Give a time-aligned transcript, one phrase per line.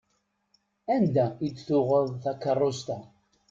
[0.95, 2.97] Anda i d-tuɣeḍ takerrust-a?